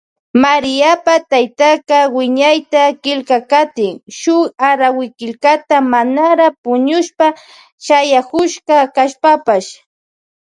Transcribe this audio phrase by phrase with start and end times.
[0.41, 7.25] Maríapa taytaka wiñayta killkakatin shun arawikillkata manara puñushpa
[7.85, 9.69] shayakushka kashpapash.